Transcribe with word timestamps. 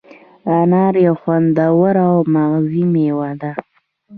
انار 0.57 0.95
یو 1.05 1.15
خوندور 1.21 1.93
او 2.07 2.15
مغذي 2.33 2.83
مېوه 2.93 3.31
ده. 3.41 3.51